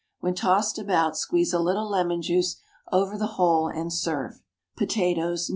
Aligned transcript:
When 0.19 0.33
tossed 0.33 0.79
about 0.79 1.15
squeeze 1.15 1.53
a 1.53 1.59
little 1.59 1.87
lemon 1.87 2.23
juice 2.23 2.55
over 2.91 3.19
the 3.19 3.33
whole 3.37 3.67
and 3.67 3.93
serve. 3.93 4.41
POTATOES, 4.75 5.49
NEW. 5.49 5.49